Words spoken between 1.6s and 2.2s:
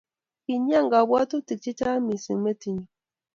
che chang